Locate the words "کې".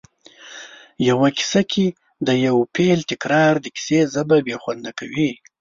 1.71-1.85